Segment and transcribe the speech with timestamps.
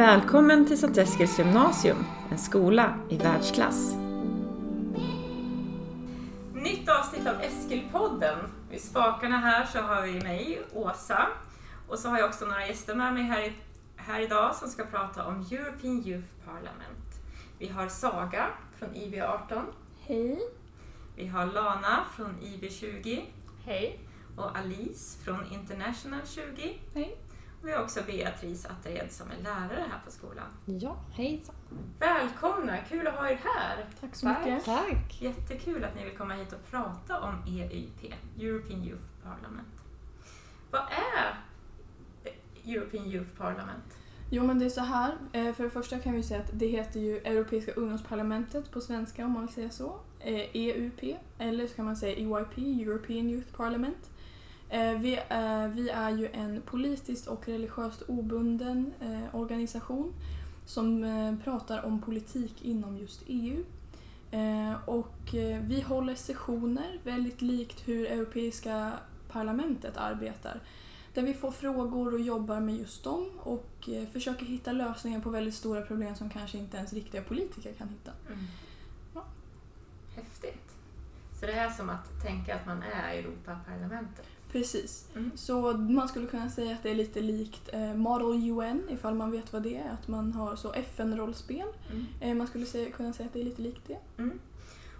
[0.00, 3.94] Välkommen till Sankt Eskils gymnasium, en skola i världsklass.
[6.54, 8.38] Nytt avsnitt av Eskilpodden.
[8.70, 11.26] Vid spakarna här så har vi mig, Åsa,
[11.88, 13.52] och så har jag också några gäster med mig här,
[13.96, 17.14] här idag som ska prata om European Youth Parliament.
[17.58, 18.46] Vi har Saga
[18.78, 19.62] från IB18.
[20.06, 20.38] Hej.
[21.16, 23.22] Vi har Lana från IB20
[23.64, 23.98] Hej.
[24.36, 26.78] och Alice från International 20.
[26.94, 27.18] Hej.
[27.62, 30.46] Vi har också Beatrice Attered som är lärare här på skolan.
[30.64, 31.54] Ja, hejsan.
[31.98, 32.76] Välkomna!
[32.88, 33.86] Kul att ha er här!
[34.00, 34.46] Tack så Tack.
[34.46, 34.64] mycket.
[34.64, 35.22] Tack.
[35.22, 39.68] Jättekul att ni vill komma hit och prata om EYP, European Youth Parliament.
[40.70, 41.34] Vad är
[42.72, 43.96] European Youth Parliament?
[44.30, 45.16] Jo men det är så här.
[45.32, 49.24] Eh, För det första kan vi säga att det heter ju Europeiska ungdomsparlamentet på svenska
[49.24, 50.00] om man vill säga så.
[50.20, 51.16] Eh, EUP.
[51.38, 54.10] Eller så kan man säga EYP, European Youth Parliament.
[54.70, 60.12] Eh, Vi är, vi är ju en politiskt och religiöst obunden eh, organisation
[60.66, 63.64] som eh, pratar om politik inom just EU.
[64.30, 68.92] Eh, Och eh, vi håller sessioner väldigt likt hur Europeiska
[69.32, 70.60] parlamentet arbetar.
[71.14, 75.30] Där vi får frågor och jobbar med just dem och eh, försöker hitta lösningar på
[75.30, 78.10] väldigt stora problem som kanske inte ens riktiga politiker kan hitta.
[79.14, 79.24] Ja.
[80.16, 80.70] Häftigt!
[81.40, 84.26] Så det är som att tänka att man är Europaparlamentet.
[84.52, 85.08] Precis.
[85.14, 85.30] Mm.
[85.34, 89.30] Så man skulle kunna säga att det är lite likt eh, Model UN ifall man
[89.30, 89.90] vet vad det är.
[89.90, 91.66] Att man har så FN-rollspel.
[91.90, 92.06] Mm.
[92.20, 93.98] Eh, man skulle säga, kunna säga att det är lite likt det.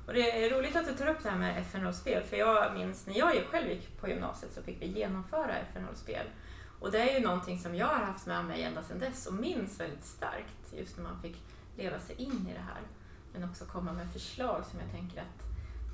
[0.06, 3.06] Och det är roligt att du tar upp det här med FN-rollspel, för jag minns
[3.06, 6.26] när jag själv gick på gymnasiet så fick vi genomföra FN-rollspel.
[6.80, 9.34] Och det är ju någonting som jag har haft med mig ända sedan dess och
[9.34, 11.36] minns väldigt starkt, just när man fick
[11.76, 12.82] leva sig in i det här.
[13.32, 15.46] Men också komma med förslag som jag tänker att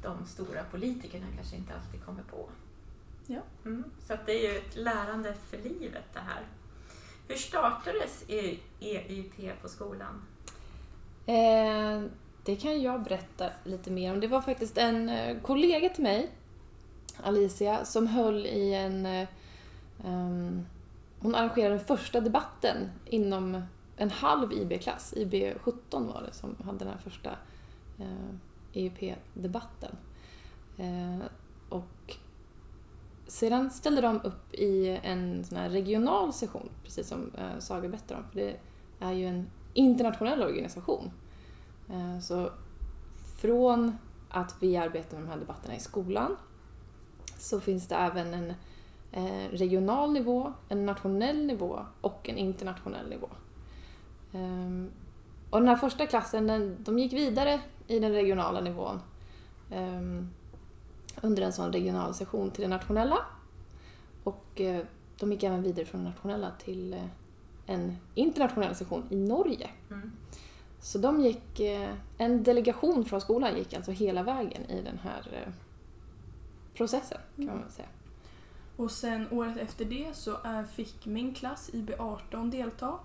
[0.03, 2.51] de stora politikerna kanske inte alltid kommer på.
[3.27, 3.41] Ja.
[3.65, 3.85] Mm.
[4.07, 6.43] Så att det är ju ett lärande för livet det här.
[7.29, 10.23] Hur startades E- EYP på skolan?
[11.27, 12.03] Eh,
[12.45, 14.21] det kan jag berätta lite mer om.
[14.21, 16.31] Det var faktiskt en eh, kollega till mig,
[17.23, 19.07] Alicia, som höll i en...
[19.07, 19.29] Eh,
[20.05, 20.67] ehm,
[21.21, 23.63] hon arrangerade den första debatten inom
[23.97, 25.15] en halv IB-klass.
[25.17, 27.31] IB17 var det som hade den här första
[27.99, 28.35] eh,
[28.73, 29.97] EUP-debatten.
[30.79, 31.27] Eh,
[31.69, 32.17] och
[33.27, 38.21] sedan ställde de upp i en sån här regional session, precis som eh, Saga berättade
[38.21, 38.27] om.
[38.33, 38.57] För det
[39.01, 41.11] är ju en internationell organisation.
[41.91, 42.51] Eh, Så
[43.41, 43.97] från
[44.29, 46.37] att vi arbetar med de här debatterna i skolan
[47.39, 48.55] så finns det även en
[49.13, 53.29] eh, regional nivå, en nationell nivå och en internationell nivå.
[54.33, 54.91] Ehm,
[55.51, 59.01] och den här första klassen, den, de gick vidare i den regionala nivån
[59.71, 60.31] ehm,
[61.23, 63.19] under en sån regional session till den nationella.
[64.25, 64.85] Och eh,
[65.19, 67.05] de gick även vidare från nationella till eh,
[67.67, 69.71] en internationell session i Norge.
[69.91, 70.13] Mm.
[70.81, 75.49] Så de gick, eh, en delegation från skolan gick alltså hela vägen i den här
[76.75, 77.89] processen kan man väl säga.
[78.77, 80.37] Och sen året efter det så
[80.75, 82.99] fick min klass, IB18, delta.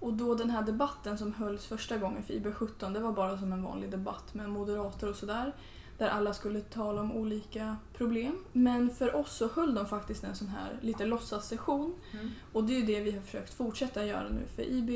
[0.00, 3.52] Och då den här debatten som hölls första gången för IB17, det var bara som
[3.52, 5.54] en vanlig debatt med moderater och sådär.
[6.00, 8.44] Där alla skulle tala om olika problem.
[8.52, 11.94] Men för oss så höll de faktiskt en sån här lite låtsassession.
[12.12, 12.30] Mm.
[12.52, 14.90] Och det är ju det vi har försökt fortsätta göra nu för IB.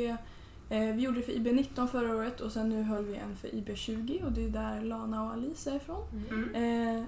[0.68, 3.48] Eh, vi gjorde det för IB19 förra året och sen nu höll vi en för
[3.48, 6.04] IB20 och det är där Lana och Alice är ifrån.
[6.30, 6.98] Mm.
[6.98, 7.04] Eh,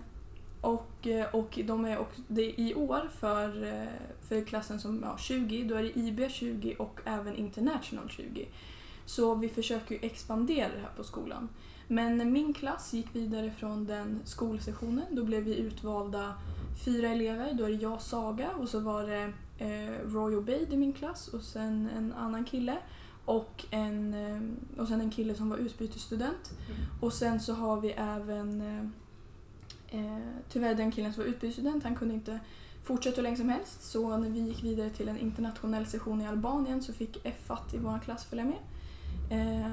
[0.60, 3.88] och, eh, och de är och det är i år för, eh,
[4.28, 8.48] för klassen som ja, 20, då är det IB 20 och även International 20.
[9.06, 11.48] Så vi försöker ju expandera det här på skolan.
[11.88, 15.04] Men min klass gick vidare från den skolsessionen.
[15.10, 16.34] Då blev vi utvalda
[16.84, 17.52] fyra elever.
[17.52, 21.28] Då är det jag, Saga och så var det eh, Roy Obeid i min klass
[21.28, 22.76] och sen en annan kille.
[23.24, 26.52] Och, en, eh, och sen en kille som var utbytesstudent.
[26.66, 26.80] Mm.
[27.00, 28.84] Och sen så har vi även eh,
[30.00, 30.18] eh,
[30.48, 32.40] tyvärr den killen som var utbytesstudent, han kunde inte
[32.84, 33.82] fortsätta hur länge som helst.
[33.82, 37.78] Så när vi gick vidare till en internationell session i Albanien så fick F-at i
[37.78, 38.58] vår klass följa med.
[39.30, 39.72] Eh,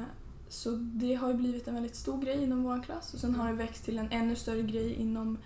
[0.50, 3.54] så det har blivit en väldigt stor grej inom vår klass och sen har det
[3.56, 5.38] växt till en ännu större grej inom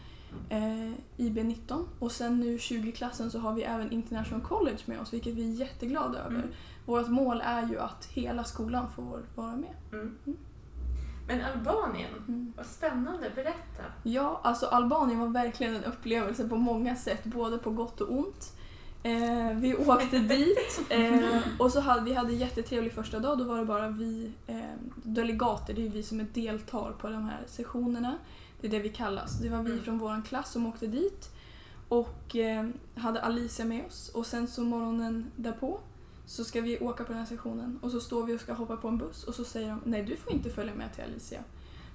[0.49, 1.85] eh, IB19.
[1.99, 5.55] Och sen nu 20-klassen så har vi även International College med oss vilket vi är
[5.59, 6.35] jätteglada över.
[6.35, 6.49] Mm.
[6.85, 9.73] Vårt mål är ju att hela skolan får vara med.
[9.93, 10.17] Mm.
[11.27, 12.53] Men Albanien, Mm.
[12.57, 13.83] vad spännande, berätta.
[14.03, 18.53] Ja, alltså Albanien var verkligen en upplevelse på många sätt, både på gott och ont.
[19.03, 23.37] Eh, vi åkte dit eh, och så hade vi hade jättetrevlig första dag.
[23.37, 24.61] Då var det bara vi eh,
[25.03, 28.17] delegater, det är vi som är deltar på de här sessionerna.
[28.61, 29.39] Det är det vi kallas.
[29.39, 29.83] Det var vi Mm.
[29.83, 31.29] från vår klass som åkte dit
[31.89, 34.09] och eh, hade Alicia med oss.
[34.09, 35.79] Och sen så morgonen därpå
[36.25, 38.77] så ska vi åka på den här sessionen och så står vi och ska hoppa
[38.77, 41.39] på en buss och så säger de nej du får inte följa med till Alicia.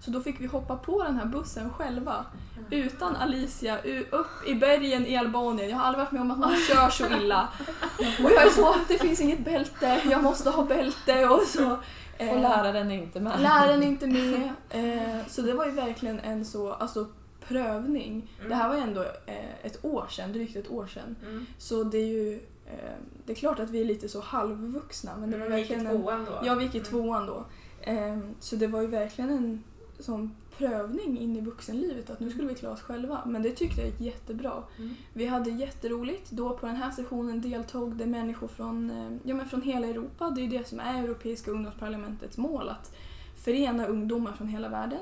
[0.04, 2.24] Så då fick vi hoppa på den här bussen själva
[2.70, 3.78] utan Alicia
[4.10, 5.70] upp i bergen i Albanien.
[5.70, 7.48] Jag har aldrig varit med om att man kör så illa.
[8.24, 11.78] Och jag är så, det finns inget bälte, jag måste ha bälte och så.
[12.18, 13.40] eh, Och läraren är inte med.
[13.40, 14.50] Läraren är inte med.
[14.70, 17.06] Eh, så det var ju verkligen en så, alltså
[17.48, 18.30] prövning.
[18.38, 18.48] Mm.
[18.48, 21.16] Det här var ju ändå eh, ett år sedan, drygt ett år sedan.
[21.22, 21.46] Mm.
[21.58, 22.34] Så det är ju,
[22.66, 22.92] eh,
[23.26, 25.74] det är klart att vi är lite så halvvuxna men det var Mm, gick i
[25.74, 26.40] verkligen tvåan då?
[26.44, 26.90] Ja, vi gick i Mm.
[26.90, 27.44] tvåan då.
[27.80, 29.64] Eh, så det var ju verkligen en
[30.02, 33.20] sån prövning in i vuxenlivet att nu skulle vi klara oss själva.
[33.26, 34.62] Men det tyckte jag gick jättebra.
[34.78, 34.94] Mm.
[35.12, 36.30] Vi hade jätteroligt.
[36.30, 40.30] Då på den här sessionen deltog det människor från, eh, ja, men från hela Europa.
[40.30, 42.94] Det är det som är Europeiska ungdomsparlamentets mål, att
[43.36, 45.00] förena ungdomar från hela världen.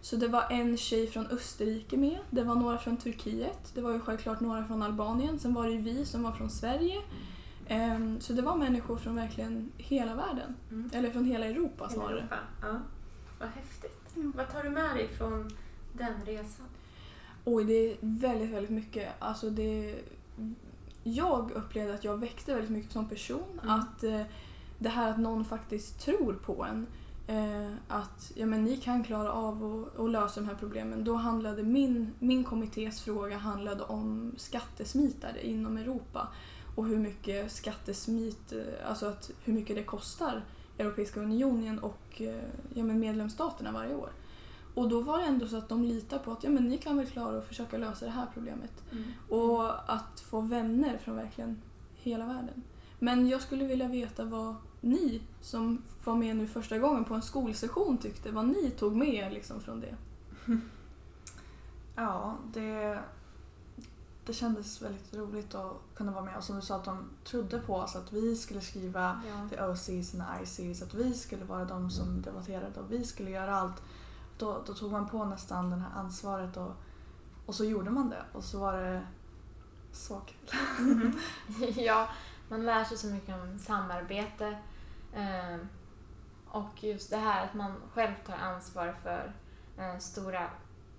[0.00, 3.90] Så det var en tjej från Österrike med, det var några från Turkiet, det var
[3.92, 7.00] ju självklart några från Albanien, sen var det ju vi som var från Sverige.
[7.68, 10.90] Ehm, Så det var människor från verkligen hela världen, Mm.
[10.94, 12.18] eller från hela Europa Hela snarare.
[12.18, 12.36] Europa.
[12.62, 12.78] Ja.
[13.40, 14.01] Vad häftigt.
[14.14, 14.22] Ja.
[14.34, 15.50] Vad tar du med dig från
[15.92, 16.66] den resan?
[17.44, 19.08] Oj, det är väldigt, väldigt mycket.
[19.18, 20.00] Alltså det,
[21.02, 23.60] jag upplevde att jag växte väldigt mycket som person.
[23.62, 23.80] Mm.
[23.80, 24.22] Att eh,
[24.78, 26.86] det här att någon faktiskt tror på en.
[27.26, 31.04] Eh, att ja, men ni kan klara av att lösa de här problemen.
[31.04, 36.28] Då handlade min, min kommittés fråga handlade om skattesmitare inom Europa.
[36.76, 40.42] Och hur mycket skattesmit, eh, alltså att hur mycket det kostar
[40.82, 42.44] Europeiska unionen och eh,
[42.74, 44.10] ja, men medlemsstaterna varje år.
[44.74, 46.96] Och då var det ändå så att de litar på att ja, men ni kan
[46.96, 48.82] väl klara att försöka lösa det här problemet.
[49.28, 51.62] Och att få vänner från verkligen
[51.94, 52.62] hela världen.
[52.98, 57.22] Men jag skulle vilja veta vad ni som var med nu första gången på en
[57.22, 59.96] skolsession tyckte, vad ni tog med er liksom från det.
[61.96, 62.98] Ja, det,
[64.26, 66.36] det kändes väldigt roligt att kunna vara med.
[66.36, 69.48] Och som du sa, att de trodde på oss att vi skulle skriva Ja.
[69.50, 73.30] the OCs and the ICs, att vi skulle vara de som debatterade och vi skulle
[73.30, 73.82] göra allt.
[74.38, 76.72] Då, då tog man på nästan det här ansvaret och,
[77.46, 78.24] och så gjorde man det.
[78.32, 79.06] Och så var det
[79.92, 80.58] så kul.
[80.78, 81.18] Mm.
[81.76, 82.08] ja,
[82.48, 84.58] man lär sig så mycket om samarbete.
[85.12, 85.56] Eh,
[86.48, 89.32] och just det här att man själv tar ansvar för
[89.78, 90.50] eh, stora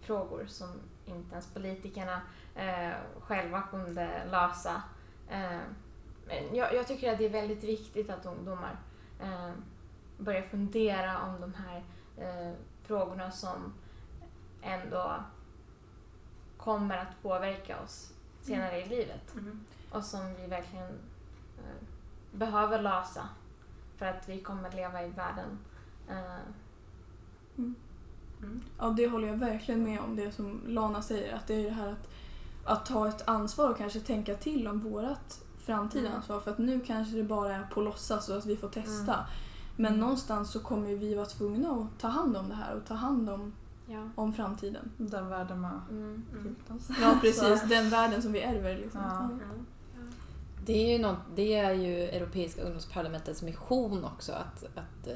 [0.02, 0.70] frågor som
[1.06, 2.22] inte ens politikerna
[2.56, 4.84] eh, själva kunde lösa.
[5.30, 5.60] Eh,
[6.28, 8.78] men jag, jag tycker att det är väldigt viktigt att ungdomar
[9.22, 9.52] eh,
[10.18, 11.84] börjar fundera om de här
[12.18, 13.74] eh, frågorna som
[14.62, 15.16] ändå
[16.58, 19.66] kommer att påverka oss senare i livet Mm.
[19.92, 20.90] och som vi verkligen
[21.58, 21.84] eh,
[22.32, 23.30] behöver lösa
[23.98, 25.60] för att vi kommer leva i världen.
[26.10, 26.54] Eh,
[27.58, 28.62] Mm.
[28.80, 31.36] Ja, det håller jag verkligen med om, det som Lana säger.
[31.36, 32.10] Att det är det här att,
[32.66, 36.18] att ta ett ansvar och kanske tänka till om vårt framtida Mm.
[36.18, 36.40] ansvar.
[36.40, 39.26] För att nu kanske det bara är på låtsas och att vi får testa.
[39.76, 40.00] Men Mm.
[40.00, 43.30] någonstans så kommer vi vara tvungna att ta hand om det här och ta hand
[43.30, 43.54] om,
[43.88, 44.10] ja.
[44.16, 44.92] om framtiden.
[44.98, 46.26] Den världen man Mm.
[46.32, 46.56] Mm.
[47.02, 47.70] Ja, precis.
[47.70, 48.78] Den världen som vi ärver.
[48.78, 49.02] Liksom.
[49.02, 49.30] Ja.
[49.32, 50.02] Ja.
[50.66, 55.14] Det är ju, något, det är ju Europeiska ungdomsparlamentets mission också att, att eh,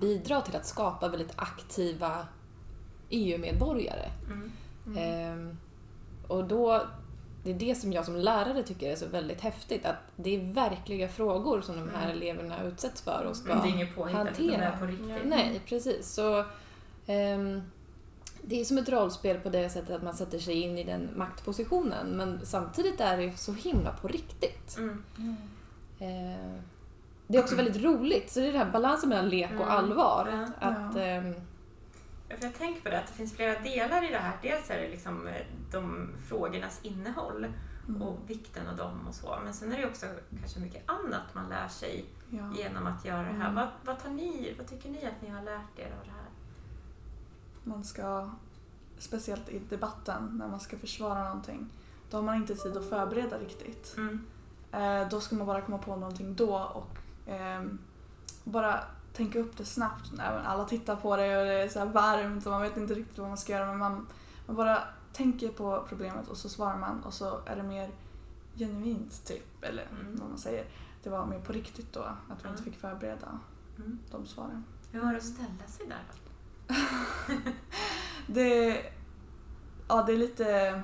[0.00, 2.26] bidra till att skapa väldigt aktiva
[3.10, 4.10] EU-medborgare.
[4.26, 4.50] Mm.
[4.98, 5.56] Ehm,
[6.28, 6.82] och då,
[7.44, 10.52] det är det som jag som lärare tycker är så väldigt häftigt, att det är
[10.52, 12.16] verkliga frågor som de här Mm.
[12.16, 14.64] eleverna utsätts för och ska Men det är inget påhittat, det hantera.
[14.72, 15.24] är på riktigt.
[15.24, 16.12] Nej, precis.
[16.14, 16.44] Så,
[17.06, 17.62] ehm,
[18.42, 21.08] det är som ett rollspel på det sättet att man sätter sig in i den
[21.16, 24.76] maktpositionen men samtidigt är det så himla på riktigt.
[24.78, 25.02] Mm.
[25.98, 26.60] Eh,
[27.26, 29.68] det är också väldigt roligt, så det är den här balansen mellan lek och Mm.
[29.68, 30.28] allvar.
[30.60, 30.68] Ja.
[30.68, 31.22] Att, Ja.
[32.36, 34.38] För jag tänker på det, att det finns flera delar i det här.
[34.42, 37.46] Dels är det liksom eh, de frågornas innehåll
[37.88, 38.02] Mm.
[38.02, 39.38] och vikten av dem och så.
[39.44, 40.06] Men sen är det också
[40.40, 42.52] kanske mycket annat man lär sig Ja.
[42.56, 43.48] genom att göra det här.
[43.50, 43.54] Mm.
[43.54, 46.28] Vad, vad, tar ni, vad tycker ni att ni har lärt er av det här?
[47.64, 48.30] Man ska,
[48.98, 51.70] speciellt i debatten, när man ska försvara någonting,
[52.10, 53.94] då har man inte tid att förbereda riktigt.
[53.96, 54.26] Mm.
[54.72, 56.98] Eh, då ska man bara komma på någonting då och
[57.32, 57.78] ehm,
[58.44, 58.80] bara
[59.16, 60.12] tänka upp det snabbt.
[60.20, 63.18] Även alla tittar på det och det är så varmt och man vet inte riktigt
[63.18, 64.06] vad man ska göra men man,
[64.46, 64.78] man bara
[65.12, 67.90] tänker på problemet och så svarar man och så är det mer
[68.56, 70.16] genuint typ, eller Mm.
[70.20, 70.64] vad man säger.
[71.02, 72.64] Det var mer på riktigt då, att vi inte Ja.
[72.64, 73.38] fick förbereda
[73.78, 73.98] Mm.
[74.10, 74.64] de svaren.
[74.92, 76.74] Hur var det att ställa sig där då?
[78.26, 78.82] Det,
[79.88, 80.82] ja, det är lite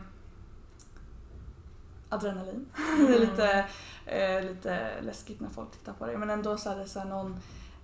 [2.09, 2.67] adrenalin.
[3.09, 3.67] Det är lite,
[4.07, 7.41] eh, lite läskigt när folk tittar på dig men ändå så är det så någon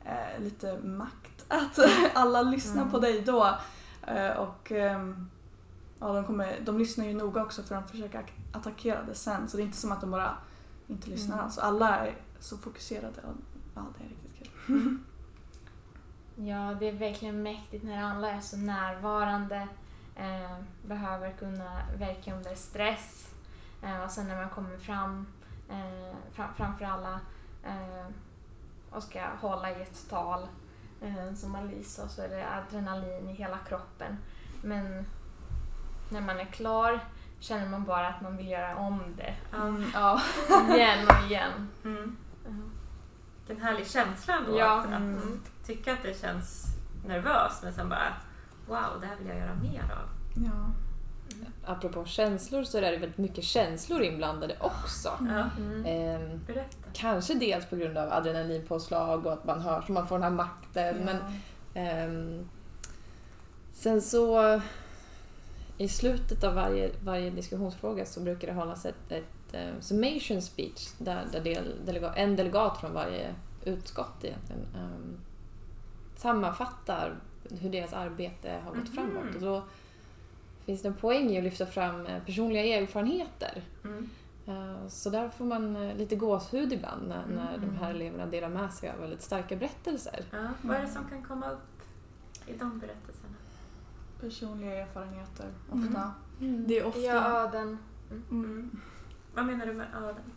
[0.07, 1.79] eh, lite makt att
[2.15, 2.91] alla lyssnar Mm.
[2.93, 3.59] på dig då.
[4.07, 5.31] Eh, och ehm,
[6.01, 8.23] ja, de, kommer, de lyssnar ju noga också för att försöka
[8.53, 10.37] attackera det sen så det är inte som att de bara
[10.87, 11.45] inte lyssnar Mm.
[11.45, 11.59] alls.
[11.59, 13.21] Alla är så fokuserade.
[13.21, 13.35] Och,
[13.75, 14.99] ja, det är riktigt kul.
[16.39, 19.69] Ja, det är verkligen mäktigt när alla är så närvarande.
[20.17, 23.35] Eh, behöver kunna verka under stress.
[23.83, 25.27] Eh, och sen när man kommer fram
[25.71, 27.21] eh, fram, framför alla
[27.65, 28.07] eh,
[28.97, 30.49] och ska hålla i ett tal
[31.01, 34.17] eh, som Alice sa så är det adrenalin i hela kroppen.
[34.63, 35.07] Men
[36.11, 37.01] när man är klar
[37.41, 40.21] känner man bara att man vill göra om det Mm, ja.
[40.75, 41.69] igen och igen.
[41.85, 42.17] Mm.
[42.45, 42.51] Ja.
[43.47, 44.59] Vilken härlig känsla ändå.
[44.59, 45.41] Ja, Att, att mm.
[45.67, 46.67] tycka att det känns
[47.07, 48.15] nervöst men sen bara
[48.69, 50.09] wow, det här vill jag göra mer av.
[50.35, 50.71] ja.
[51.65, 55.09] Apropå känslor så är det väldigt mycket känslor inblandade också.
[55.21, 55.87] Ja, Mm.
[55.87, 56.77] Ehm, berätta.
[56.93, 60.31] kanske dels på grund av adrenalinpåslag och att man hör så man får den här
[60.31, 60.97] makten.
[61.05, 61.17] Men
[61.75, 62.49] Ehm,
[63.73, 64.61] sen så
[65.79, 70.89] i slutet av varje, varje diskussionsfråga så brukar det hållas ett, ett eh, summation speech
[70.99, 75.17] där, där del, delega, en delegat från varje utskott egentligen um,
[76.17, 77.15] sammanfattar
[77.61, 78.95] hur deras arbete har gått Mhm.
[78.95, 79.35] framåt.
[79.35, 79.63] Och då
[80.67, 83.63] finns det en poäng i att lyfta fram eh, personliga erfarenheter.
[83.85, 84.11] Mm.
[84.47, 87.61] Eh, Så där får man eh, lite gåshud ibland när, när Mm.
[87.69, 90.25] de här eleverna delar med sig av väldigt starka berättelser.
[90.33, 91.83] Ja, vad är det som kan komma upp
[92.47, 93.35] i de berättelserna?
[94.21, 95.87] Personliga erfarenheter Mm.
[95.89, 96.13] ofta.
[96.39, 97.01] Det är ofta...
[97.01, 97.79] Ja, öden.
[98.31, 98.81] Mm.
[99.35, 100.33] Vad menar du med öden?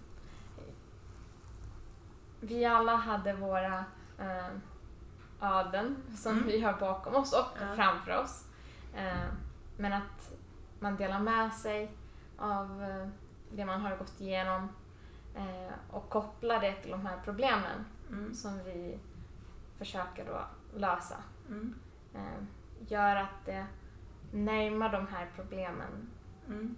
[2.41, 3.85] Vi alla hade våra
[4.19, 4.47] eh,
[5.41, 6.47] öden som Mm.
[6.47, 7.75] vi har bakom oss och Ja.
[7.75, 8.45] framför oss.
[8.95, 9.27] Eh,
[9.79, 10.33] men att
[10.79, 11.91] man delar med sig
[12.37, 13.07] av eh,
[13.51, 14.69] det man har gått igenom
[15.35, 18.33] eh, och kopplar det till de här problemen Mm.
[18.33, 18.99] som vi
[19.77, 20.41] försöker då
[20.79, 21.15] lösa.
[21.49, 21.75] Mm.
[22.13, 22.43] Eh,
[22.87, 23.65] gör att det
[24.31, 26.09] närmar de här problemen
[26.47, 26.75] Mm.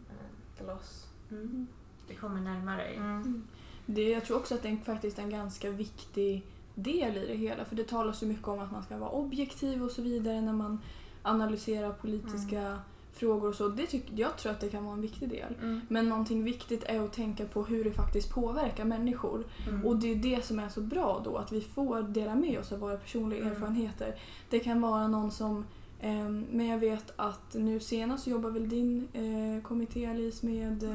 [0.58, 1.08] till oss.
[1.32, 1.68] Mm.
[2.08, 2.84] Det kommer närmare.
[2.88, 3.48] Mm.
[3.86, 7.66] Det, jag tror också att det är faktiskt en ganska viktig del i det hela.
[7.66, 10.54] För det talas ju mycket om att man ska vara objektiv och så vidare när
[10.54, 10.80] man
[11.22, 12.80] analyserar politiska
[13.22, 13.68] frågor och så.
[13.68, 15.54] Det tyck, jag tror att det kan vara en viktig del.
[15.62, 15.82] Mm.
[15.88, 19.44] Men någonting viktigt är att tänka på hur det faktiskt påverkar människor.
[19.68, 19.86] Mm.
[19.86, 22.72] Och det är det som är så bra då, att vi får dela med oss
[22.72, 23.52] av våra personliga Mm.
[23.54, 24.16] erfarenheter.
[24.50, 25.66] Det kan vara någon som,
[26.02, 30.90] ehm, men jag vet att nu senast jobbar väl din eh, kommitté Alice med, eh,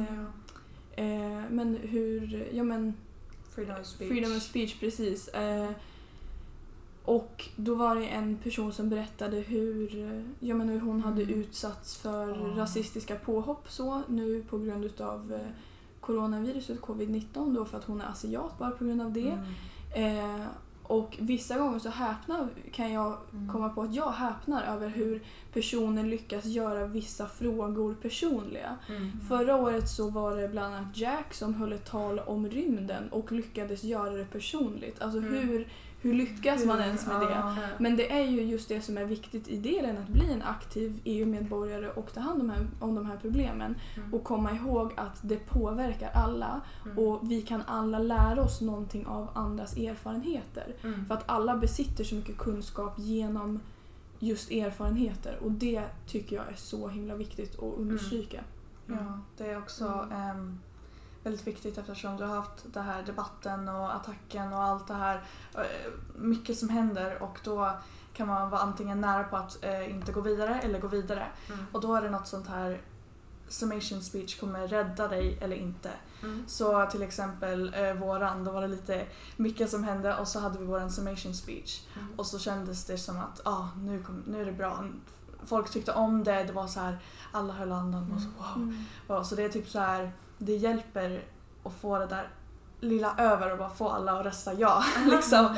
[0.97, 1.03] Ja.
[1.03, 2.95] eh, men hur, ja men
[3.55, 4.11] Freedom of speech.
[4.11, 5.29] Freedom of speech, precis.
[5.29, 5.71] Eh,
[7.07, 9.91] och då var det en person som berättade hur,
[10.41, 11.35] ja, men hur hon hade Mm.
[11.41, 12.57] utsatts för Ah.
[12.61, 15.49] rasistiska påhopp så nu på grund utav eh,
[16.01, 19.39] coronaviruset, covid-19 då för att hon är asiat bara på grund av det.
[19.95, 20.41] Mm.
[20.41, 20.47] Eh,
[20.83, 23.53] och vissa gånger så häpnar, kan jag Mm.
[23.53, 25.23] komma på att jag häpnar över hur
[25.53, 28.77] personer lyckas göra vissa frågor personliga.
[28.89, 29.13] Mm.
[29.29, 33.33] Förra året så var det bland annat Jack som höll ett tal om rymden och
[33.33, 35.03] lyckades göra det personligt.
[35.03, 35.33] Alltså Mm.
[35.49, 35.69] hur,
[36.07, 37.57] hur lyckas man ens med det?
[37.79, 41.01] Men det är ju just det som är viktigt i delen, att bli en aktiv
[41.05, 43.75] EU-medborgare och ta hand om, här, om de här problemen.
[43.97, 44.15] Mm.
[44.15, 46.99] Och komma ihåg att det påverkar alla Mm.
[46.99, 50.75] och vi kan alla lära oss någonting av andras erfarenheter.
[50.83, 51.07] Mm.
[51.07, 53.61] För att alla besitter så mycket kunskap genom
[54.19, 58.41] just erfarenheter och det tycker jag är så himla viktigt att understryka.
[58.87, 60.59] Ja, det är också Mm.
[61.27, 65.23] Väldigt viktigt eftersom du har haft den här debatten och attacken och allt det här.
[65.55, 65.63] eh,
[66.15, 67.71] Mycket som händer och då
[68.13, 71.27] kan man vara antingen nära på att eh, inte gå vidare eller gå vidare.
[71.49, 71.67] Mm.
[71.73, 72.81] Och då är det något sånt här
[73.49, 75.91] summation speech kommer rädda dig eller inte.
[76.23, 76.45] Mm.
[76.49, 79.07] Så till exempel eh, våran, då var det lite
[79.37, 81.83] mycket som hände och så hade vi våran summation speech.
[81.97, 82.09] Mm.
[82.17, 84.85] Och så kändes det som att ah, nu, kom, nu är det bra.
[85.45, 86.99] Folk tyckte om det, det var så här,
[87.33, 88.75] alla höll andan och så wow.
[89.09, 89.25] Mm.
[89.25, 91.25] Så det är typ så här, det hjälper
[91.63, 92.29] att få det där
[92.81, 94.85] lilla över och bara få alla att rösta ja.
[95.11, 95.57] liksom.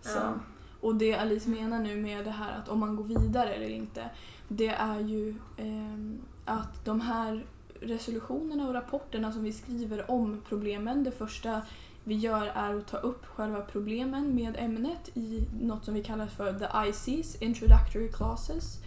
[0.00, 0.18] Så.
[0.18, 0.32] Ja.
[0.80, 4.10] Och det Alice menar nu med det här att om man går vidare eller inte,
[4.48, 7.46] det är ju ehm, att de här
[7.80, 11.62] resolutionerna och rapporterna som vi skriver om problemen, det första
[12.04, 16.26] vi gör är att ta upp själva problemen med ämnet i något som vi kallar
[16.26, 18.78] för the ICs, Introductory Classes.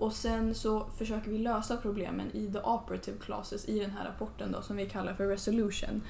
[0.00, 4.52] Och sen så försöker vi lösa problemen i the operative classes i den här rapporten
[4.52, 6.02] då, som vi kallar för resolution.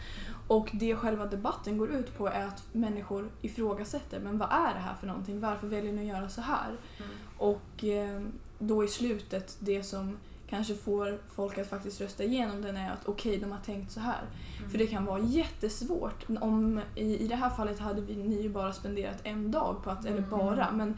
[0.48, 4.80] Och det själva debatten går ut på är att människor ifrågasätter, men vad är det
[4.80, 5.40] här för någonting?
[5.40, 6.68] Varför väljer ni att göra så här?
[6.68, 7.10] Mm.
[7.38, 8.22] Och eh,
[8.58, 10.16] då i slutet, det som
[10.50, 14.00] kanske får folk att faktiskt rösta igenom den är att okej, de har tänkt så
[14.00, 14.20] här.
[14.58, 14.70] Mm.
[14.70, 16.26] För det kan vara jättesvårt.
[16.40, 19.90] Om, i, I det här fallet hade vi, ni ju bara spenderat en dag på
[19.90, 20.30] att, eller Mm.
[20.30, 20.96] bara, men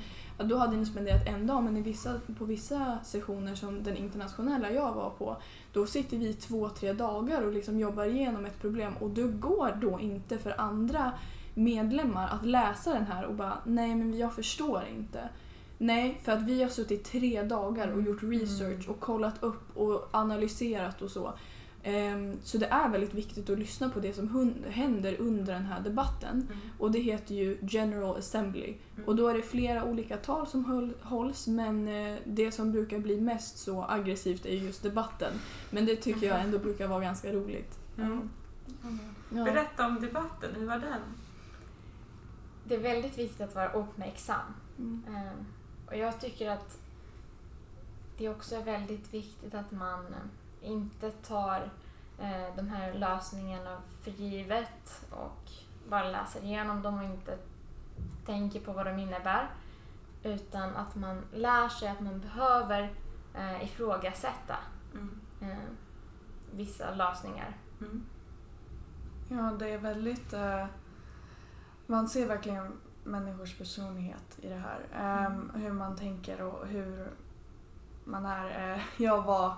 [0.49, 4.71] då hade ni spenderat en dag men i vissa, på vissa sessioner som den internationella
[4.71, 5.37] jag var på
[5.73, 9.79] då sitter vi två, tre dagar och liksom jobbar igenom ett problem och det går
[9.81, 11.13] då inte för andra
[11.55, 15.29] medlemmar att läsa den här och bara nej men jag förstår inte.
[15.83, 20.09] Nej, för att vi har suttit tre dagar och gjort research och kollat upp och
[20.11, 21.33] analyserat och så.
[21.83, 25.81] Ehm, Så det är väldigt viktigt att lyssna på det som händer under den här
[25.81, 26.31] debatten.
[26.31, 26.59] Mm.
[26.79, 28.77] Och det heter ju General Assembly.
[28.95, 29.09] Mm.
[29.09, 32.99] Och då är det flera olika tal som håll, hålls men eh, det som brukar
[32.99, 35.33] bli mest så aggressivt är just debatten.
[35.71, 37.79] Men det tycker jag ändå brukar vara ganska roligt.
[37.99, 38.31] Mm.
[39.35, 39.45] Ja.
[39.45, 41.01] Berätta om debatten, hur var den?
[42.65, 44.55] Det är väldigt viktigt att vara uppmärksam.
[44.79, 45.03] Mm.
[45.93, 46.79] Och jag tycker att
[48.19, 50.15] det också är väldigt viktigt att man
[50.63, 51.71] inte tar
[52.19, 55.51] eh, de här lösningarna för givet och
[55.89, 57.39] bara läser igenom dem och inte
[58.27, 59.51] tänker på vad de innebär.
[60.23, 62.93] Utan att man lär sig att man behöver
[63.35, 64.57] eh, ifrågasätta
[64.95, 65.21] Mm.
[65.41, 65.57] eh,
[66.51, 67.57] vissa lösningar.
[67.81, 68.05] Mm.
[69.29, 70.33] Ja, det är väldigt...
[70.33, 70.67] Eh,
[71.87, 72.73] man ser verkligen
[73.05, 74.81] människors personlighet i det här.
[74.95, 77.11] Ehm, hur man tänker och hur
[78.05, 78.73] man är.
[78.75, 79.55] Eh, jag var...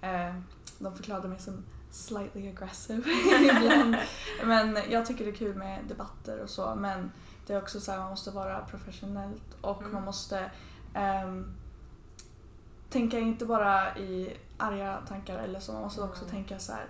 [0.00, 0.34] Eh,
[0.78, 3.02] de förklarade mig som slightly aggressive
[3.40, 3.96] ibland.
[4.44, 6.74] Men jag tycker det är kul med debatter och så.
[6.74, 7.10] Men
[7.46, 9.92] det är också så här, man måste vara professionellt och Mm.
[9.92, 10.50] man måste
[10.94, 11.54] ehm,
[12.90, 15.72] tänka inte bara i arga tankar eller så.
[15.72, 16.30] Man måste också Mm.
[16.30, 16.86] tänka så här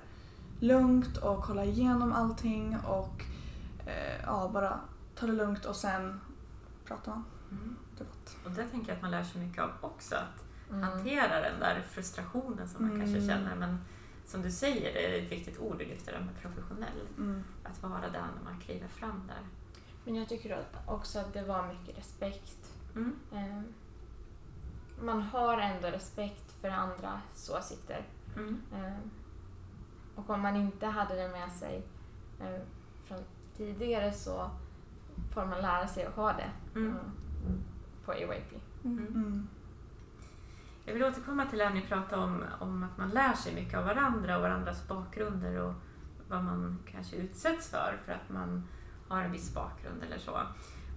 [0.60, 3.24] lugnt och kolla igenom allting och
[3.86, 4.80] eh, ja, bara
[5.22, 6.20] ta det lugnt och sen
[6.84, 7.76] pratar man Mm.
[7.98, 8.36] debatt.
[8.44, 10.14] Och det tänker jag att man lär sig mycket av också.
[10.14, 10.82] Att Mm.
[10.82, 13.28] hantera den där frustrationen som man kanske Mm.
[13.28, 13.54] känner.
[13.56, 13.78] Men
[14.26, 17.06] som du säger, det är ett viktigt ord du lyfter, det med professionell.
[17.18, 17.44] Mm.
[17.62, 19.40] Att vara där när man kliver fram där.
[20.04, 22.72] Men jag tycker också att det var mycket respekt.
[22.94, 23.16] Mm.
[23.32, 23.60] Eh,
[25.04, 28.06] Man har ändå respekt för andras åsikter.
[28.36, 28.62] Mm.
[28.74, 28.96] Eh,
[30.14, 31.82] Och om man inte hade det med sig
[32.40, 32.60] eh,
[33.04, 33.18] från
[33.56, 34.50] tidigare så
[35.34, 36.96] får man lära sig att ha det Mm.
[36.96, 37.00] eh,
[38.04, 38.52] på EYP.
[38.84, 39.06] Mm.
[39.06, 39.48] Mm.
[40.84, 43.78] Jag vill återkomma till det här ni pratade om, om att man lär sig mycket
[43.78, 45.74] av varandra och varandras bakgrunder och
[46.28, 48.68] vad man kanske utsätts för för att man
[49.08, 50.40] har en viss bakgrund eller så.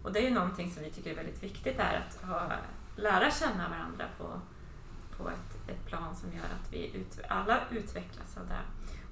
[0.04, 2.52] Och det är ju någonting som vi tycker är väldigt viktigt är att ha,
[2.96, 4.42] lära känna varandra på,
[5.18, 8.60] på ett, ett plan som gör att vi ut, alla utvecklas av det.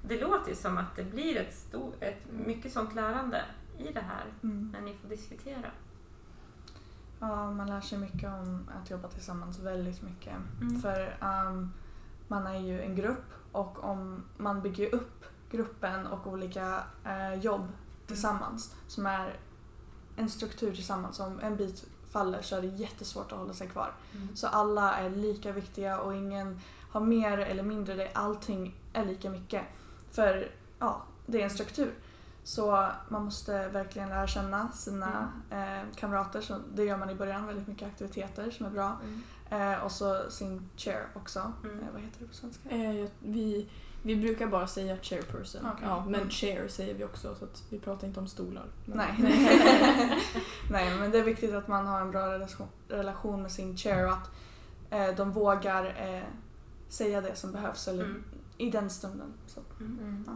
[0.02, 3.42] Och det låter ju som att det blir ett, stor, ett mycket sånt lärande
[3.78, 4.70] i det här Mm.
[4.72, 5.70] när ni får diskutera.
[7.20, 10.34] Ja, man lär sig mycket om att jobba tillsammans, väldigt mycket.
[10.60, 10.80] Mm.
[10.80, 11.72] För ehm,
[12.28, 17.68] man är ju en grupp och om man bygger upp gruppen och olika eh, jobb
[18.06, 19.36] tillsammans som är
[20.16, 23.92] en struktur tillsammans, om en bit faller så är det jättesvårt att hålla sig kvar.
[24.14, 24.36] Mm.
[24.36, 26.60] Så alla är lika viktiga och ingen
[26.90, 29.62] har mer eller mindre, det, allting är lika mycket.
[30.10, 31.94] För ja, det är en struktur.
[32.44, 36.40] Så man måste verkligen lära känna sina eh, kamrater.
[36.40, 39.00] Så det gör man i början, väldigt mycket aktiviteter som är bra.
[39.50, 41.52] Eh, och så sin chair också.
[41.64, 41.78] Mm.
[41.80, 42.68] Eh, vad heter det på svenska?
[42.70, 43.68] Eh, vi,
[44.02, 45.66] vi brukar bara säga chairperson.
[45.66, 45.86] Okej.
[45.88, 46.30] Ja, men Mm.
[46.30, 48.64] chair säger vi också så att vi pratar inte om stolar.
[48.84, 49.14] Men- Nej.
[50.70, 54.06] Nej, men det är viktigt att man har en bra relation, relation med sin chair
[54.06, 54.30] och att
[54.90, 56.22] eh, de vågar eh,
[56.88, 58.24] säga det som behövs eller Mm.
[58.58, 59.32] i den stunden.
[59.46, 59.60] Så.
[59.80, 59.98] Mm.
[60.02, 60.24] Mm.
[60.26, 60.32] Ja.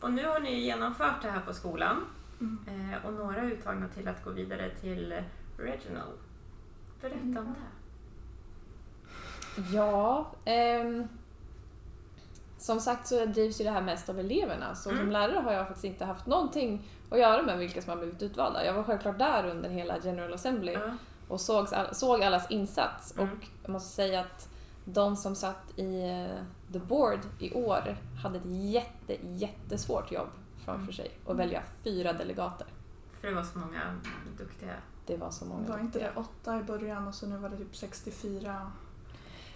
[0.00, 2.04] Och nu har ni genomfört det här på skolan
[2.40, 2.92] Mm.
[2.92, 5.22] eh, och några är uttagna till att gå vidare till
[5.58, 6.12] Regional.
[7.00, 7.62] Berätta om det.
[9.76, 11.08] Ja, ehm,
[12.58, 14.74] som sagt så drivs ju det här mest av eleverna.
[14.74, 15.02] Så Mm.
[15.02, 18.22] som lärare har jag faktiskt inte haft någonting att göra med vilka som har blivit
[18.22, 18.64] utvalda.
[18.64, 20.76] Jag var självklart där under hela General Assembly
[21.28, 23.16] och såg, såg allas insats.
[23.16, 23.28] Mm.
[23.32, 24.48] Och jag måste säga att
[24.88, 30.28] de som satt i eh, The Board i år hade ett jätte, jättesvårt jobb
[30.64, 30.92] framför Mm.
[30.92, 31.10] sig.
[31.26, 32.66] Att välja fyra delegater.
[33.20, 33.80] För det var så många
[34.38, 34.74] duktiga.
[35.06, 36.12] Det var så många Var inte duktiga.
[36.14, 38.72] det åtta i början och så nu var det typ 64?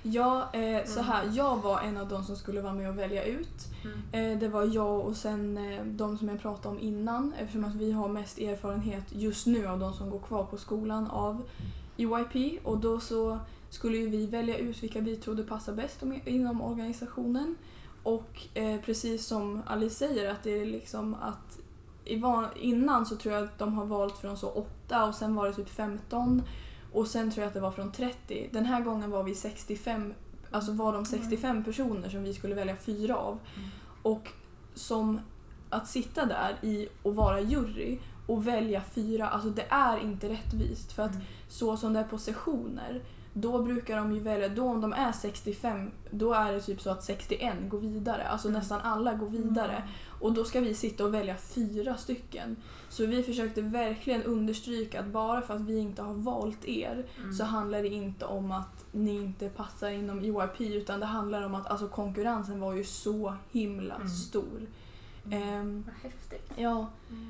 [0.03, 1.05] Ja, eh, så Mm.
[1.13, 1.31] här.
[1.33, 3.67] Jag var en av de som skulle vara med och välja ut.
[3.85, 4.33] Mm.
[4.33, 7.75] Eh, det var jag och sen eh, de som jag pratade om innan eftersom att
[7.75, 11.43] vi har mest erfarenhet just nu av de som går kvar på skolan av
[11.97, 13.39] EYP och då så
[13.71, 17.57] skulle ju vi välja ut vilka vi trodde passar bäst om- inom organisationen.
[18.03, 21.59] Och eh, precis som Alice säger att det är liksom att
[22.57, 25.55] innan så tror jag att de har valt från så 8 och sen var det
[25.55, 26.43] typ 15
[26.93, 28.49] och sen tror jag att det var från 30.
[28.53, 30.15] Den här gången var vi 65
[30.51, 33.39] alltså var de 65 personer som vi skulle välja fyra av.
[33.57, 33.69] Mm.
[34.03, 34.29] Och
[34.75, 35.21] som
[35.71, 40.93] att sitta där i och vara jury och välja fyra, alltså det är inte rättvist.
[40.93, 41.25] För att Mm.
[41.49, 45.13] så som det är på sessioner, då brukar de ju välja, då om de är
[45.13, 48.29] 65, då är det typ så att 61 går vidare.
[48.29, 48.59] Alltså Mm.
[48.59, 49.83] nästan alla går vidare.
[50.21, 52.57] Och då ska vi sitta och välja fyra stycken.
[52.89, 57.33] Så vi försökte verkligen understryka att bara för att vi inte har valt er Mm.
[57.33, 61.55] så handlar det inte om att ni inte passar inom EYP utan det handlar om
[61.55, 64.09] att alltså, konkurrensen var ju så himla Mm.
[64.09, 64.67] stor.
[65.31, 66.53] Ehm, Vad häftigt.
[66.57, 66.87] ja,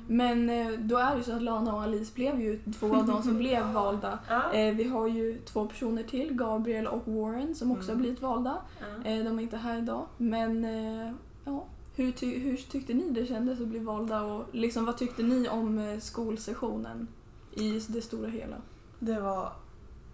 [0.07, 3.05] men eh, då är det ju så att Lana och Alice blev ju två av
[3.07, 4.19] de som blev valda.
[4.29, 4.53] Ja.
[4.53, 7.95] Eh, vi har ju två personer till, Gabriel och Warren, som också Mm.
[7.95, 8.57] har blivit valda.
[8.79, 9.09] Ja.
[9.09, 10.05] Eh, de är inte här idag.
[10.17, 11.11] Men eh,
[11.45, 15.23] ja, hur, ty- hur tyckte ni det kändes att bli valda och liksom, vad tyckte
[15.23, 17.07] ni om skolsessionen
[17.51, 18.55] i det stora hela?
[18.99, 19.53] Det var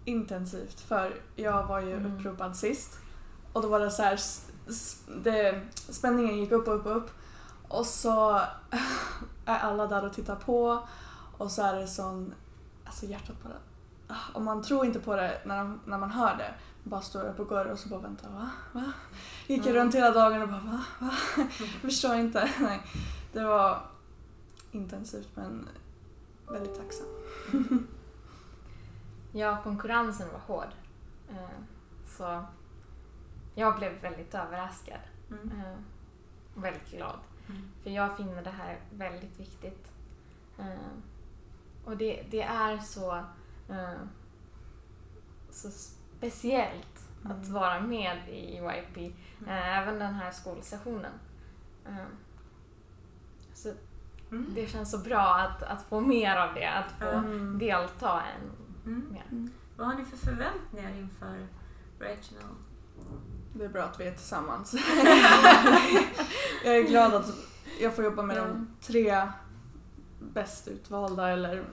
[0.04, 2.16] intensivt för jag var ju Mm.
[2.16, 2.98] uppropad sist
[3.52, 4.18] och då var det så här,
[5.22, 7.10] det, spänningen gick upp och upp och upp
[7.68, 8.30] och så
[9.44, 10.86] är alla där och tittar på
[11.38, 12.34] och så är det sån,
[12.84, 13.54] alltså hjärtat bara,
[14.08, 16.54] ah, och man tror inte på det när, de, när man hör det.
[16.82, 18.50] Man bara står upp och går och så bara väntar, va?
[18.72, 18.92] va?
[19.46, 19.82] Gick jag Mm.
[19.82, 20.84] runt hela dagen och bara va?
[20.98, 21.10] va?
[21.36, 22.50] Jag förstår inte.
[22.60, 22.80] Nej,
[23.32, 23.80] det var
[24.72, 25.68] intensivt men
[26.48, 27.06] väldigt tacksam.
[29.32, 30.68] Ja, konkurrensen var hård.
[31.30, 31.58] Eh,
[32.06, 32.44] Så
[33.54, 35.00] jag blev väldigt överraskad
[35.30, 35.50] Mm.
[35.60, 35.76] eh,
[36.54, 37.18] väldigt glad.
[37.48, 37.62] Mm.
[37.82, 39.92] För jag finner det här väldigt viktigt.
[40.58, 40.64] Eh,
[41.84, 43.16] Och det, det är så,
[43.68, 44.00] eh,
[45.50, 47.52] så speciellt att Mm.
[47.52, 48.96] vara med i YP.
[48.96, 49.48] Mm.
[49.48, 51.12] eh, Även den här skolsessionen.
[53.54, 53.72] Så
[54.54, 57.20] det känns så bra att, att få mer av det, att få
[57.58, 58.50] delta än
[59.12, 59.48] mer.
[59.76, 61.46] Vad har ni för förväntningar inför
[61.98, 62.54] Regional?
[63.58, 64.74] Det är bra att vi är tillsammans.
[66.64, 67.26] jag är glad att
[67.80, 69.22] jag får jobba med de tre
[70.18, 71.64] bäst utvalda eller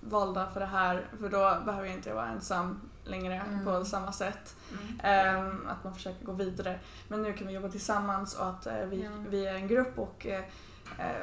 [0.00, 3.64] valda för det här för då behöver jag inte vara ensam längre Mm.
[3.64, 4.56] på samma sätt.
[4.72, 5.00] Mm.
[5.02, 6.80] Ehm, att man försöker gå vidare.
[7.08, 10.26] Men nu kan vi jobba tillsammans och att eh, vi, vi är en grupp och
[10.26, 10.44] eh,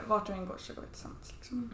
[0.08, 1.34] vart vi än går så går vi tillsammans.
[1.38, 1.72] Liksom.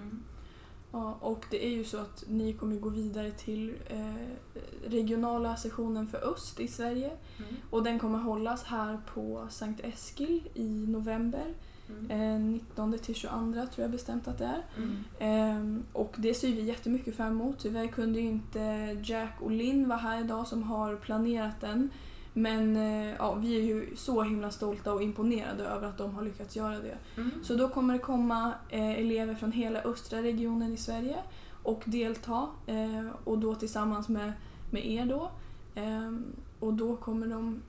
[0.93, 6.07] Ja, och det är ju så att ni kommer gå vidare till eh, regionala sessionen
[6.07, 7.11] för Öst i Sverige.
[7.37, 7.55] Mm.
[7.69, 11.53] Och den kommer hållas här på Sankt Eskil i november.
[11.89, 12.11] Mm.
[12.11, 14.65] Eh, 19 till 22 tror jag bestämt att det är.
[14.77, 15.03] Mm.
[15.19, 17.59] Ehm, och det ser vi jättemycket fram emot.
[17.59, 21.89] Tyvärr kunde ju inte Jack och Linn vara här idag som har planerat den.
[22.33, 26.21] Men eh, ja, vi är ju så himla stolta och imponerade över att de har
[26.21, 26.97] lyckats göra det.
[27.17, 27.31] Mm.
[27.43, 31.17] Så då kommer det komma eh, elever från hela östra regionen i Sverige
[31.63, 32.47] och delta.
[32.67, 34.33] Eh, och då tillsammans med,
[34.71, 35.31] med er då.
[35.75, 36.25] Ehm,
[36.59, 37.61] och då kommer de,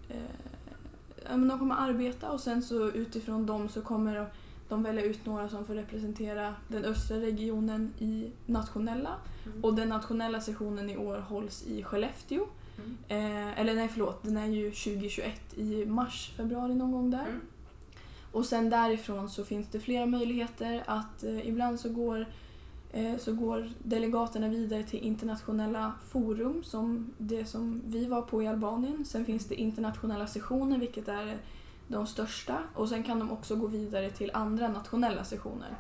[1.31, 4.27] de kommer arbeta och sen så utifrån dem så kommer
[4.69, 9.11] de välja ut några som får representera den östra regionen i nationella.
[9.47, 9.65] Mm.
[9.65, 12.47] Och den nationella sessionen i år hålls i Skellefteå.
[12.79, 12.97] Mm.
[13.09, 17.27] Eh, eller nej förlåt, den är ju 2021 i mars, februari någon gång där.
[17.27, 17.41] Mm.
[18.33, 22.27] Och sen därifrån så finns det flera möjligheter att eh, ibland så går,
[22.93, 28.47] eh, så går delegaterna vidare till internationella forum som det som vi var på i
[28.47, 29.05] Albanien.
[29.05, 31.37] Sen finns det internationella sessioner vilket är
[31.89, 35.77] de största och sen kan de också gå vidare till andra nationella sessioner.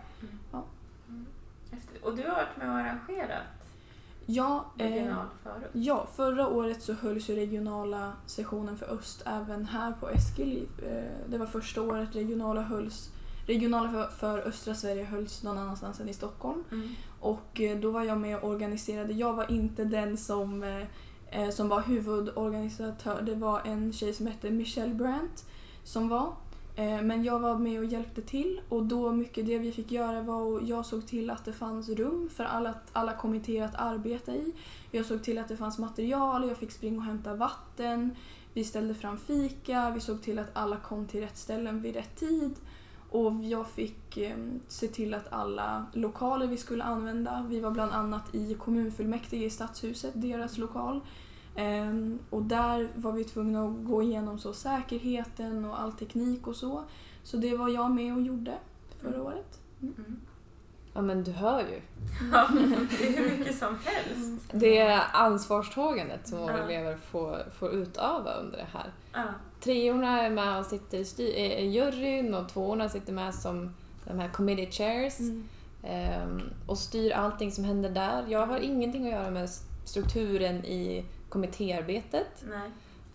[1.70, 2.02] Häftigt.
[2.02, 3.63] Och du har varit med och arrangerat
[4.26, 5.70] Ja, eh, regional förut?
[5.72, 10.68] Ja, förra året så hölls ju regionala sessionen för Öst även här på Eskil.
[10.86, 13.10] Eh, Det var första året regionala hölls
[13.46, 16.64] Regionala för, för östra Sverige hölls någon annanstans än i Stockholm.
[16.72, 16.88] Mm.
[17.20, 19.12] Och eh, då var jag med och organiserade.
[19.12, 23.22] Jag var inte den som, eh, eh, som var huvudorganisatör.
[23.22, 25.44] Det var en tjej som hette Michelle Brandt
[25.84, 26.32] som var.
[26.76, 30.22] Eh, men jag var med och hjälpte till och då mycket det vi fick göra
[30.22, 34.34] var att jag såg till att det fanns rum för alla, alla kommittéer att arbeta
[34.34, 34.52] i.
[34.90, 38.16] Jag såg till att det fanns material, jag fick springa och hämta vatten.
[38.52, 42.16] Vi ställde fram fika, vi såg till att alla kom till rätt ställen vid rätt
[42.16, 42.54] tid.
[43.10, 44.36] Och jag fick eh,
[44.68, 49.50] se till att alla lokaler vi skulle använda, vi var bland annat i kommunfullmäktige i
[49.50, 51.00] Stadshuset, deras lokal.
[51.56, 56.56] Ehm, och där var vi tvungna att gå igenom så säkerheten och all teknik och
[56.56, 56.84] så.
[57.22, 58.54] Så det var jag med och gjorde
[59.02, 59.58] förra året.
[59.82, 60.20] Mm.
[60.94, 61.80] Ja men du hör ju.
[62.32, 62.48] Ja,
[62.98, 64.42] det är hur mycket som helst.
[64.52, 66.64] Det är ansvarstagandet som våra Ja.
[66.64, 68.92] elever får, får utöva under det här.
[69.12, 69.24] Ja.
[69.60, 74.18] Treorna är med och sitter i, styr, i juryn och tvåorna sitter med som de
[74.18, 75.14] här committee chairs
[75.82, 78.24] ehm, och styr allting som händer där.
[78.28, 79.48] Jag har ingenting att göra med
[79.84, 82.44] strukturen i kommittéarbetet.
[82.48, 82.70] Nej.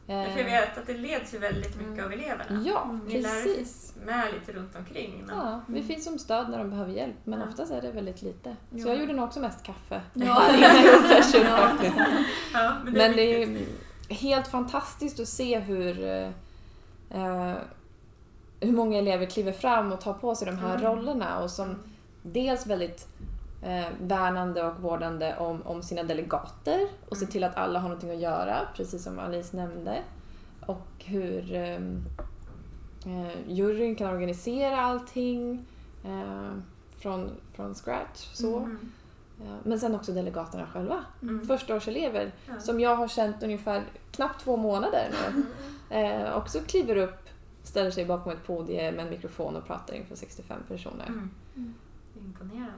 [0.08, 2.06] Eh, För jag vet att det leds ju väldigt mycket Mm.
[2.06, 2.64] av eleverna.
[2.66, 3.56] Ja, Ni precis.
[3.58, 5.24] finns med lite runt omkring.
[5.28, 5.38] Men...
[5.38, 7.46] Ja, vi finns som stöd när de behöver hjälp, men Ja.
[7.50, 8.56] oftast är det väldigt lite.
[8.72, 8.88] Så Ja.
[8.88, 10.42] jag gjorde nog också mest kaffe Ja.
[11.22, 11.96] session faktiskt.
[12.54, 13.66] Ja, men det Men är det är
[14.16, 16.30] helt fantastiskt att se hur, eh,
[17.10, 17.56] eh,
[18.60, 20.86] hur många elever kliver fram och tar på sig de här Mm.
[20.92, 21.76] rollerna och som
[22.22, 23.08] dels väldigt
[23.62, 27.32] eh, värnande och vårdande om, om sina delegater och se Mm.
[27.32, 29.98] till att alla har någonting att göra, precis som Alice nämnde.
[30.66, 31.76] Och hur eh,
[33.06, 35.66] eh, juryn kan organisera allting
[36.06, 36.52] eh,
[37.00, 38.30] från, från scratch.
[38.34, 38.58] Så.
[38.60, 38.92] Mm.
[39.46, 41.04] Eh, Men sen också delegaterna själva.
[41.22, 41.48] Mm.
[41.48, 42.60] Förstaårselever Ja.
[42.60, 45.44] som jag har känt ungefär knappt två månader nu.
[45.98, 47.30] Eh, också kliver upp,
[47.64, 51.06] ställer sig bakom ett podium med en mikrofon och pratar inför 65 personer.
[51.08, 51.30] Mm.
[51.56, 51.74] Mm.
[52.20, 52.72] Imponerande.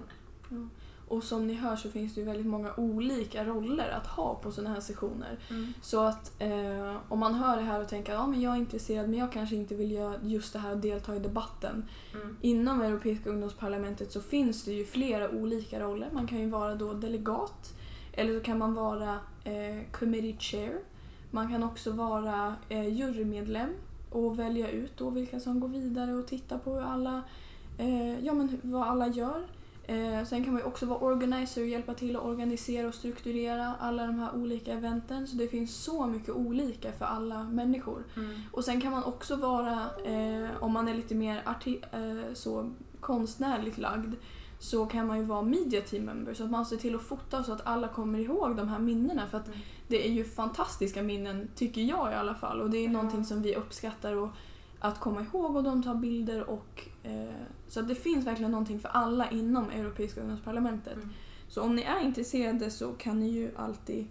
[1.07, 4.51] Och som ni hör så finns det ju väldigt många olika roller att ha på
[4.51, 5.39] sådana här sessioner.
[5.49, 5.73] Mm.
[5.81, 9.09] Så att eh, om man hör det här och tänker att men jag är intresserad
[9.09, 11.85] men jag kanske inte vill göra just det här och delta i debatten.
[12.13, 12.37] Mm.
[12.41, 16.09] Inom Europeiska ungdomsparlamentet så finns det ju flera olika roller.
[16.13, 17.73] Man kan ju vara då delegat
[18.13, 20.79] eller så kan man vara eh, committee chair.
[21.31, 23.69] Man kan också vara eh, jurymedlem
[24.09, 27.21] och välja ut då vilka som går vidare och titta på hur alla,
[27.77, 29.47] eh, ja, men vad alla gör.
[29.91, 33.73] Eh, sen kan man ju också vara organizer och hjälpa till att organisera och strukturera
[33.79, 35.27] alla de här olika eventen.
[35.27, 38.03] Så det finns så mycket olika för alla människor.
[38.17, 38.39] Mm.
[38.51, 39.73] Och sen kan man också vara,
[40.05, 44.13] eh, om man är lite mer arti- eh, så konstnärligt lagd,
[44.59, 47.43] så kan man ju vara media team member så att man ser till att fota
[47.43, 49.27] så att alla kommer ihåg de här minnena.
[49.27, 49.59] För att Mm.
[49.87, 52.61] det är ju fantastiska minnen, tycker jag i alla fall.
[52.61, 52.91] Och det är Ja.
[52.91, 54.29] någonting som vi uppskattar och
[54.81, 58.89] att komma ihåg och de tar bilder och eh, så det finns verkligen någonting för
[58.89, 60.93] alla inom Europeiska ungdomsparlamentet.
[60.93, 61.09] Mm.
[61.47, 64.07] Så om ni är intresserade så kan ni ju alltid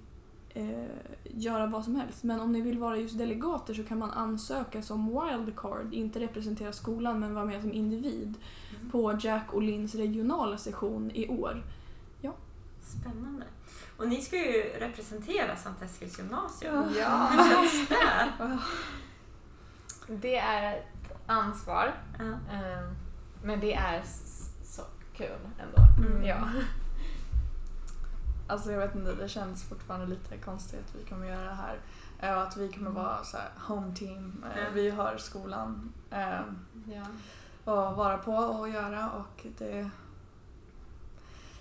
[0.55, 0.85] eh,
[1.25, 2.23] göra vad som helst.
[2.23, 6.73] Men om ni vill vara just delegater så kan man ansöka som wildcard, inte representera
[6.73, 8.35] skolan men vara med som individ
[8.79, 8.91] Mm.
[8.91, 11.63] på Jack och Lins regionala session i år.
[13.01, 13.45] Spännande.
[13.97, 16.85] Och ni ska ju representera Sankt Eskils gymnasium.
[16.99, 17.29] Ja.
[17.33, 18.59] Hur känns det?
[20.19, 21.95] Det är ett ansvar.
[22.21, 22.93] Eh,
[23.43, 24.03] Men det är
[24.65, 24.83] så
[25.17, 26.09] kul ändå.
[26.09, 26.25] Mm.
[26.25, 26.49] Ja.
[28.47, 31.79] Alltså jag vet inte, det känns fortfarande lite konstigt att vi kommer göra det här.
[32.37, 34.45] Och att vi kommer vara så home team.
[34.57, 34.63] Ja.
[34.75, 37.05] Vi har skolan ja.
[37.65, 39.91] att vara på och göra och det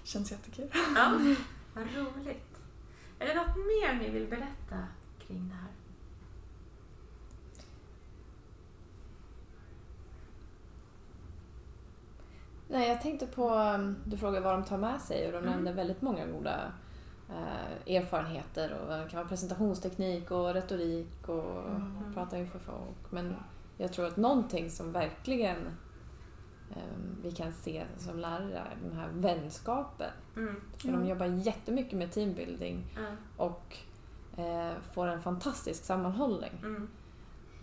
[0.03, 0.69] känns jättekul.
[0.95, 1.12] ja.
[1.73, 2.62] Vad roligt.
[3.19, 4.88] Är det något mer ni vill berätta
[5.27, 5.78] kring det här?
[12.71, 15.49] Nej, jag tänkte på, um, du frågade vad de tar med sig och de Mm.
[15.51, 16.71] nämnde väldigt många goda
[17.29, 22.13] eh, erfarenheter och det kan vara presentationsteknik och retorik och Mm.
[22.13, 23.12] prata inför folk.
[23.12, 23.36] Men
[23.77, 25.58] jag tror att någonting som verkligen
[26.71, 30.12] eh, vi kan se som lärare är den här vänskapen.
[30.36, 30.62] Mm.
[30.77, 32.97] För de jobbar jättemycket med teambuilding
[33.38, 33.77] och
[34.38, 36.51] eh, får en fantastisk sammanhållning.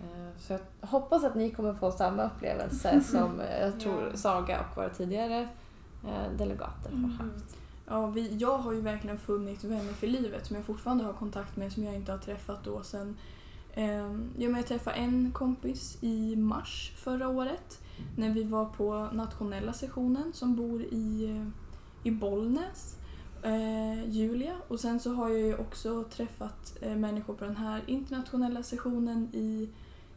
[0.00, 4.12] Eh, Så jag hoppas att ni kommer få samma upplevelse som eh, jag tror.
[4.14, 5.48] Saga och våra tidigare
[6.06, 7.10] eh, delegater har Mm.
[7.10, 7.56] haft.
[7.88, 11.56] Ja, vi, jag har ju verkligen funnit vänner för livet som jag fortfarande har kontakt
[11.56, 13.16] med som jag inte har träffat då sen
[13.74, 13.86] eh,
[14.36, 17.80] ja, jag träffade en kompis i mars förra året
[18.16, 21.40] när vi var på nationella sessionen som bor i,
[22.02, 22.96] i Bollnäs,
[23.42, 24.52] eh, Julia.
[24.68, 29.28] Och sen så har jag ju också träffat eh, människor på den här internationella sessionen
[29.32, 29.68] i,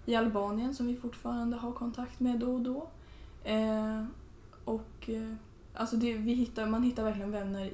[0.09, 2.89] i Albanien som vi fortfarande har kontakt med då och då.
[3.43, 4.03] Eh,
[4.65, 5.33] och eh,
[5.73, 7.71] alltså det, vi hittar, man hittar verkligen vänner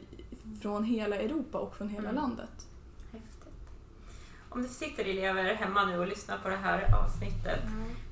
[0.61, 2.15] från hela Europa och från hela Mm.
[2.21, 2.67] landet.
[3.11, 3.49] Häftigt.
[4.49, 7.59] Om det sitter elever hemma nu och lyssnar på det här avsnittet,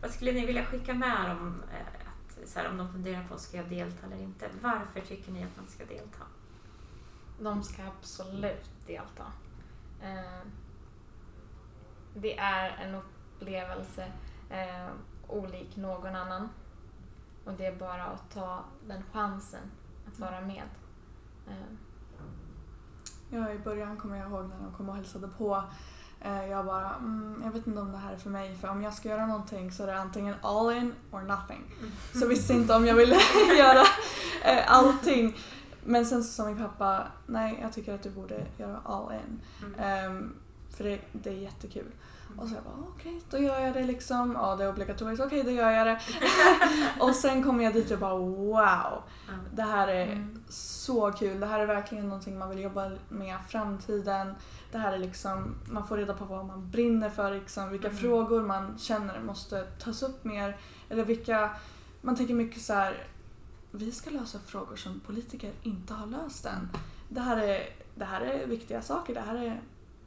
[0.02, 3.38] vad skulle ni vilja skicka med dem eh, att, så här, om de funderar på
[3.38, 4.50] ska jag delta eller inte?
[4.62, 6.24] Varför tycker ni att man ska delta?
[7.42, 9.26] De ska absolut delta.
[10.02, 10.48] Eh,
[12.16, 12.96] Det är en
[13.36, 14.12] upplevelse
[14.50, 14.88] eh,
[15.28, 16.50] olik någon annan.
[17.46, 19.62] Och det är bara att ta den chansen
[20.08, 20.64] att vara med.
[21.48, 21.54] Eh,
[23.30, 25.64] Ja, i början kommer jag ihåg när de kom och hälsade på.
[26.22, 28.84] Eh, Jag bara, mm, jag vet inte om det här är för mig för om
[28.84, 31.64] jag ska göra någonting så är det antingen all in or nothing.
[32.14, 33.16] Så jag visste inte om jag ville
[33.60, 33.82] göra
[34.44, 35.38] eh, allting.
[35.86, 39.42] Men sen så sa min pappa, nej jag tycker att du borde göra all in.
[39.66, 39.80] Mm.
[39.80, 40.36] Ehm,
[40.70, 41.92] för det, det är jättekul.
[42.38, 44.32] Och så jag bara, okej, då gör jag det liksom.
[44.42, 45.26] Ja, det är obligatoriskt.
[45.26, 46.00] Okej, då gör jag det.
[47.00, 49.04] och sen kommer jag dit och bara, wow.
[49.54, 50.44] Det här är Mm.
[50.50, 51.40] så kul.
[51.40, 54.36] Det här är verkligen någonting man vill jobba med framtiden.
[54.72, 58.00] Det här är liksom, man får reda på vad man brinner för, liksom, vilka Mm.
[58.00, 60.58] frågor man känner måste tas upp mer.
[60.90, 61.50] Eller vilka,
[62.02, 63.08] man tänker mycket så här,
[63.72, 66.70] vi ska lösa frågor som politiker inte har löst än.
[67.10, 67.60] Det här är,
[67.96, 69.62] det här är viktiga saker, det här är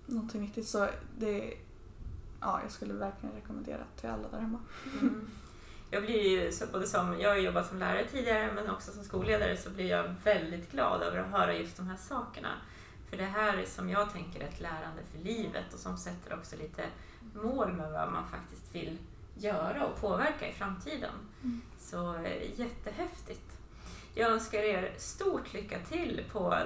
[0.06, 0.68] någonting viktigt.
[0.68, 1.54] Så det,
[2.46, 4.58] ja, jag skulle verkligen rekommendera till alla där hemma.
[5.00, 5.30] Mm.
[5.90, 9.04] Jag blir ju, så både som, jag har jobbat som lärare tidigare men också som
[9.04, 12.48] skolledare så blir jag väldigt glad över att höra just de här sakerna.
[13.10, 16.56] För det här är som jag tänker ett lärande för livet och som sätter också
[16.56, 16.84] lite
[17.34, 18.98] mål med vad man faktiskt vill
[19.34, 21.14] göra och påverka i framtiden.
[21.42, 21.60] Mm.
[21.78, 23.58] Så eh, jättehäftigt.
[24.14, 26.58] Jag önskar er stort lycka till på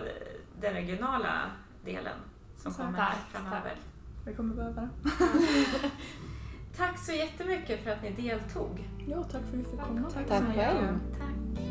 [0.61, 1.51] den regionala
[1.85, 2.19] delen
[2.57, 3.19] som Tack, kommer tack.
[3.33, 3.77] framöver.
[4.25, 4.89] Vi kommer behöva det.
[6.77, 8.89] Tack så jättemycket för att ni deltog.
[9.07, 10.11] Ja, tack för att vi fick komma.
[10.11, 10.57] Tack Tack så mycket.
[10.65, 10.99] själv.
[11.19, 11.65] Tack.